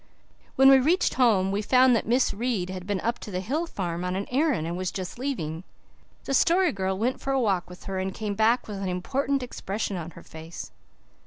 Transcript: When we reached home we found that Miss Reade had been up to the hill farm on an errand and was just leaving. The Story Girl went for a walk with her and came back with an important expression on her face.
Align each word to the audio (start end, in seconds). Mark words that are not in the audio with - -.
When 0.55 0.67
we 0.71 0.79
reached 0.79 1.13
home 1.13 1.51
we 1.51 1.61
found 1.61 1.95
that 1.95 2.07
Miss 2.07 2.33
Reade 2.33 2.71
had 2.71 2.87
been 2.87 2.99
up 3.01 3.19
to 3.19 3.29
the 3.29 3.39
hill 3.39 3.67
farm 3.67 4.03
on 4.03 4.15
an 4.15 4.25
errand 4.31 4.65
and 4.65 4.75
was 4.75 4.89
just 4.89 5.19
leaving. 5.19 5.63
The 6.25 6.33
Story 6.33 6.71
Girl 6.71 6.97
went 6.97 7.21
for 7.21 7.29
a 7.31 7.39
walk 7.39 7.69
with 7.69 7.83
her 7.83 7.99
and 7.99 8.11
came 8.11 8.33
back 8.33 8.67
with 8.67 8.77
an 8.81 8.89
important 8.89 9.43
expression 9.43 9.97
on 9.97 10.09
her 10.17 10.23
face. 10.23 10.71